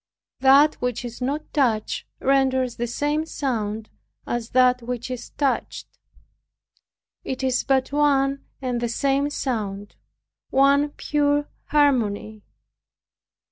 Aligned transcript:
That 0.39 0.81
which 0.81 1.05
is 1.05 1.21
not 1.21 1.53
touched 1.53 2.05
renders 2.19 2.77
the 2.77 2.87
same 2.87 3.23
sound 3.27 3.91
as 4.25 4.49
that 4.49 4.81
which 4.81 5.11
is 5.11 5.29
touched; 5.29 5.99
it 7.23 7.43
is 7.43 7.63
but 7.63 7.91
one 7.91 8.43
and 8.63 8.81
the 8.81 8.89
same 8.89 9.29
sound, 9.29 9.95
one 10.49 10.89
pure 10.89 11.47
harmony. 11.65 12.41